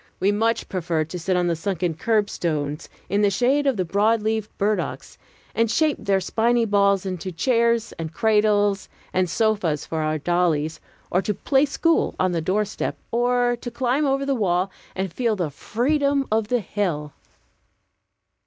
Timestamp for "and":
5.53-5.69, 7.99-8.11, 9.13-9.29, 14.95-15.11